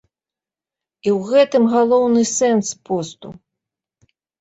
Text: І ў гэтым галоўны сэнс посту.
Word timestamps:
І 1.09 1.11
ў 1.17 1.29
гэтым 1.33 1.63
галоўны 1.75 2.21
сэнс 2.35 2.67
посту. 2.91 3.29